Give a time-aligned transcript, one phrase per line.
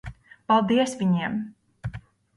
[0.51, 1.37] Paldies viņiem!